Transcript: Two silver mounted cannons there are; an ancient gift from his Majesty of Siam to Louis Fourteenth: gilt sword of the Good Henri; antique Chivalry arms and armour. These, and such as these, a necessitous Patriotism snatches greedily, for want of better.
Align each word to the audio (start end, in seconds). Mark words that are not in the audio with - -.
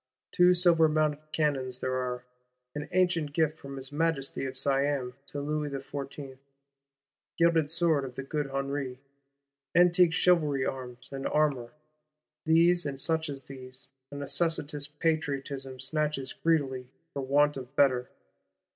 Two 0.31 0.55
silver 0.55 0.89
mounted 0.89 1.19
cannons 1.31 1.79
there 1.79 1.93
are; 1.93 2.23
an 2.73 2.89
ancient 2.91 3.33
gift 3.33 3.59
from 3.59 3.77
his 3.77 3.91
Majesty 3.91 4.45
of 4.45 4.57
Siam 4.57 5.13
to 5.27 5.39
Louis 5.39 5.69
Fourteenth: 5.79 6.39
gilt 7.37 7.69
sword 7.69 8.03
of 8.03 8.15
the 8.15 8.23
Good 8.23 8.49
Henri; 8.49 8.97
antique 9.75 10.11
Chivalry 10.15 10.65
arms 10.65 11.07
and 11.11 11.27
armour. 11.27 11.73
These, 12.47 12.87
and 12.87 12.99
such 12.99 13.29
as 13.29 13.43
these, 13.43 13.89
a 14.09 14.15
necessitous 14.15 14.87
Patriotism 14.87 15.79
snatches 15.79 16.33
greedily, 16.33 16.87
for 17.13 17.21
want 17.21 17.55
of 17.55 17.75
better. 17.75 18.09